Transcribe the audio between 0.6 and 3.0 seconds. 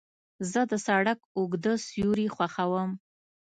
د سړک اوږده سیوري خوښوم.